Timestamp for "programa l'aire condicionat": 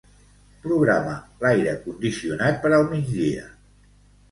0.63-2.59